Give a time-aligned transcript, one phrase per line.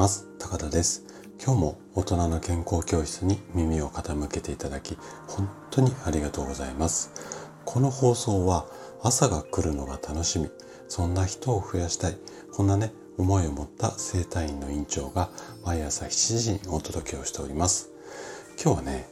[0.00, 0.26] ます。
[0.38, 1.04] 高田です。
[1.44, 4.96] 今日も大人の健康教室に耳を傾けていただき
[5.28, 7.12] 本当にありがとうございます。
[7.66, 8.64] この放送は
[9.02, 10.48] 朝が来るのが楽しみ。
[10.88, 12.16] そんな人を増やしたい。
[12.50, 15.28] こんなね思いを持った生体院の院長が
[15.66, 17.90] 毎朝7時にお届けをしております。
[18.56, 19.06] 今日はね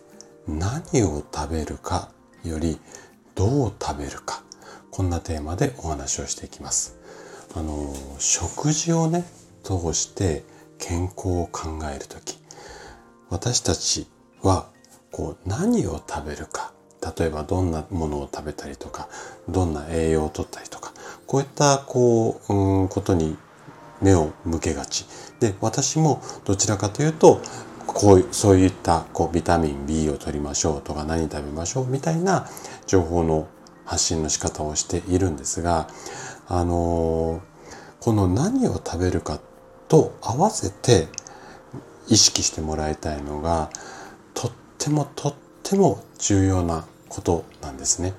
[0.47, 2.13] 何を食べるか
[2.45, 2.81] より
[3.35, 4.43] どう食べるか。
[4.91, 6.97] こんなテーマでお話をしていきます。
[7.55, 9.27] あの食事をね
[9.63, 10.45] 通して
[10.79, 12.39] 健康を考える時
[13.31, 14.07] 私たち
[14.43, 14.69] は
[15.13, 16.73] こう何を食べるか
[17.17, 19.09] 例えばどんなものを食べたりとか
[19.49, 20.93] どんな栄養をとったりとか
[21.27, 23.37] こういったこう、うん、ことに
[24.01, 25.07] 目を向けがち。
[25.41, 27.41] で私もどちらかというと
[27.87, 32.49] こうそういったこうビタミン B を取りましょうとか何食べましょうみたいな
[32.87, 33.49] 情報の
[33.85, 35.89] 発信の仕方をしているんですが
[36.49, 37.41] あの
[38.01, 39.41] この何を食べるか
[39.89, 41.09] と合わせて
[42.09, 43.71] 意識してもらいたいのが
[44.35, 48.15] とってもとっても重要なことなんですね。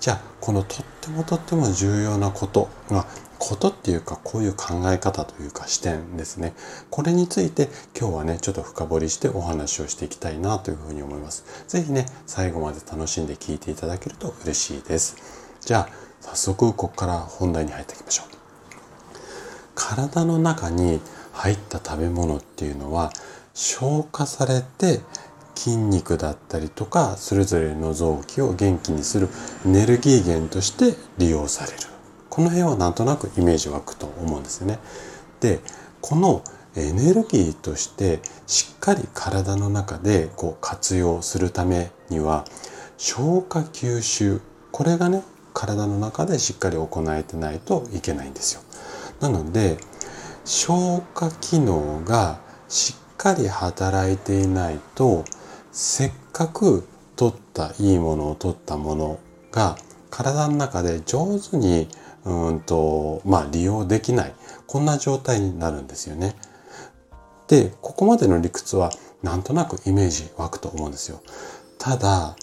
[0.00, 3.06] じゃあこのとってもとっても重要なことが
[3.38, 6.54] ことっていうかこういう考え方というか視点ですね。
[6.90, 11.44] これについて今日はねちょっと深掘りしてお話をしていきたいなというふうに思います。
[11.68, 15.16] 是非ね最後まで楽しんで聞いていただけると嬉しいです。
[15.60, 15.88] じゃあ
[16.20, 18.26] 早速ここから本題に入っていきましょう。
[19.74, 21.00] 体の中に
[21.34, 23.12] 入った食べ物っていうのは
[23.52, 25.00] 消化されて
[25.54, 29.28] 筋肉だったりとかそれぞれの臓器を元気にする
[29.64, 31.78] エネルギー源として利用される。
[32.28, 34.78] この辺はなんとなくイメージ湧くと思うんですね。
[35.40, 35.60] で
[36.00, 36.42] この
[36.74, 42.44] エネルギーとしてしっかり体の中でこう活用するためには
[42.96, 44.40] 消化吸収
[44.72, 48.62] これがね体の中でしっかり行えてないといけないんですよ。
[49.20, 49.78] なので
[50.44, 55.24] 消化機能がしっかり働いていないと
[55.72, 59.18] せっかく取ったいいものを取ったもの
[59.50, 59.76] が
[60.10, 61.88] 体の中で上手に
[62.24, 64.34] うんとまあ利用できない
[64.66, 66.36] こんな状態になるんですよね。
[67.48, 68.90] でここまでの理屈は
[69.22, 71.20] なんとなくイメージ湧くと思うんですよ。
[71.78, 72.36] ただ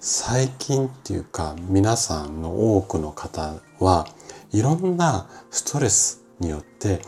[0.00, 4.06] 最近っていうか皆さんの多くの方は
[4.52, 7.00] いろんなストレスによって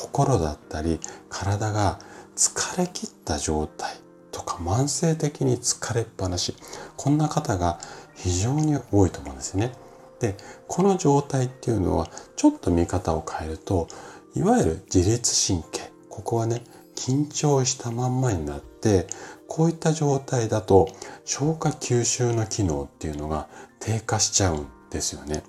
[0.00, 1.98] 心だったり体が
[2.34, 3.96] 疲れ切った状態
[4.32, 6.54] とか慢性的に疲れっぱなし
[6.96, 7.78] こんな方が
[8.14, 9.72] 非常に多いと思うんですね。
[10.20, 10.36] で
[10.68, 13.88] この状態っていうのはちょっと見方を変えると
[14.34, 16.62] いわゆる自律神経ここはね
[16.94, 19.06] 緊張したまんまになって
[19.48, 20.88] こういった状態だと
[21.24, 23.48] 消化吸収の機能っていうのが
[23.80, 25.42] 低下しちゃうんですよね。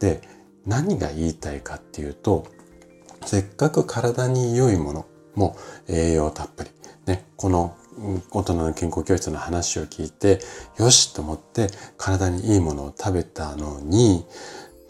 [0.00, 0.20] で
[0.66, 2.46] 何が言いたいかっていうと
[3.26, 5.56] せっかく体に良いものも
[5.88, 6.70] 栄養たっぷり。
[7.06, 7.76] ね、この
[8.30, 10.40] 大人の健康教室の話を聞いて、
[10.78, 14.24] よしと思って体にいいものを食べたのに、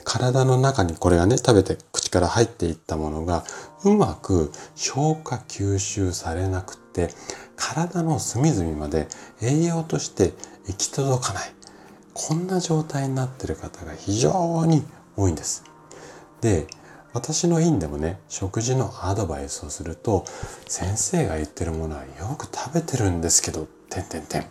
[0.04, 3.44] 体の中にこれがね、食べて口から入っていったものが
[3.84, 7.10] うまく消化吸収されなくて、
[7.56, 9.08] 体の隅々まで
[9.40, 10.32] 栄養として
[10.68, 11.52] 行き届かない。
[12.12, 14.82] こんな状態になってる方が非常に
[15.16, 15.64] 多いんです。
[16.40, 16.66] で、
[17.16, 20.26] 私の院でもね、食事のアドバイスをすると、
[20.68, 24.44] 先生が言ってるものはよく食べてるんですけど、てんてんてん、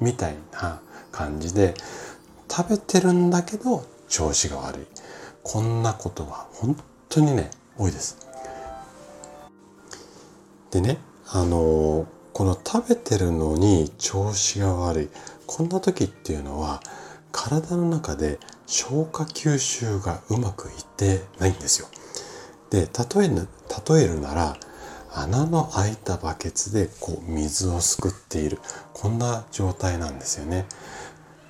[0.00, 0.80] みたいな
[1.12, 1.74] 感じで、
[2.50, 4.86] 食べてるんだけど調子が悪い。
[5.44, 6.76] こんなことは本
[7.08, 8.18] 当にね、多いです。
[10.72, 10.98] でね、
[11.28, 15.08] あのこの食べてるのに調子が悪い。
[15.46, 16.80] こんな時っていうのは、
[17.30, 21.86] 体の中で消化吸収がうまくいってないんですよ。
[22.70, 24.56] で例え例えるなら
[25.14, 28.58] 穴の開いたバケツでこう水をすくっている
[28.92, 30.66] こんな状態なんですよね。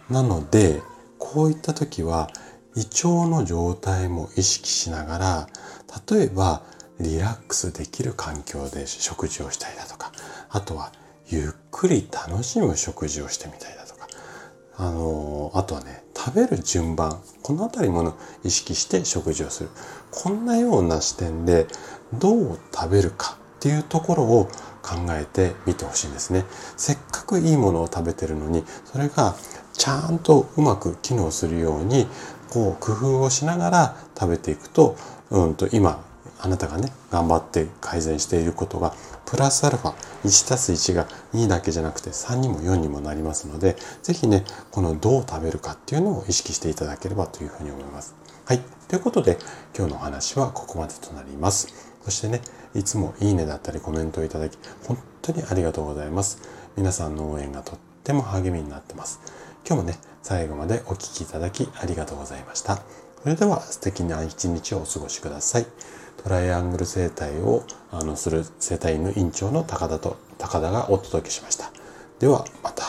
[0.08, 0.80] なので
[1.18, 2.30] こういった時は
[2.76, 5.48] 胃腸の状態も意識しながら
[6.09, 6.62] 例えば
[7.00, 10.12] リラックスできる環境で食事をしたりだとか
[10.48, 10.92] あとは
[11.26, 14.09] ゆっくり楽しむ食事をしてみたりだとか
[14.76, 19.70] あのあとはね食べる順番この辺りもの意識して食事をする。
[20.10, 21.68] こんなような視点で
[22.12, 24.48] どう食べるかっていうところを
[24.82, 26.44] 考えてみてほしいんですね。
[26.76, 29.36] せっかくいいものを食べてるのにそれが
[29.72, 32.09] ちゃんとうまく機能するように
[32.50, 34.97] こう工夫をしながら食べていくと,、
[35.30, 36.04] うんと今
[36.40, 38.94] あなたがね頑張って改善していることが
[39.26, 39.94] プラスアルファ
[40.24, 48.14] 1たす1が2だけじゃなくて3にも4にもなりますので是非ねこのどう食べるかっていうのを意識していただければというふうに思います。
[48.44, 48.60] はい。
[48.88, 49.36] ということで
[49.76, 51.68] 今日のお話はここまでとなります。
[52.02, 52.40] そしてね、
[52.74, 54.56] いつもいいねだったりコメントをいただき
[54.86, 56.40] 本当にありがとうございます。
[56.74, 59.20] 皆さんの応援がとっても励みになってます。
[59.66, 62.80] 今日もね、最後までお聴きいただきありがとうございました。
[63.22, 65.66] それでは素敵な一日をお過ごしください。
[66.22, 71.72] トライアングル生態をあのする生態院の院長の高田と高田がお届けしました。
[72.18, 72.87] ではまた。